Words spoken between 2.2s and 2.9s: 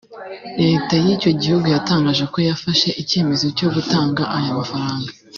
ko yafashe